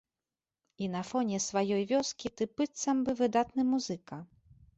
[0.85, 4.21] І на фоне сваёй вёскі ты быццам бы выдатны музыка.